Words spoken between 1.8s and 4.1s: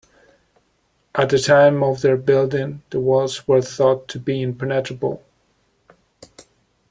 of their building, the walls were thought